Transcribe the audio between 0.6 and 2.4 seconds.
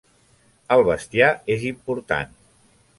El bestiar és important.